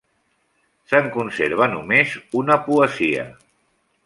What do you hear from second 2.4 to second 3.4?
una poesia.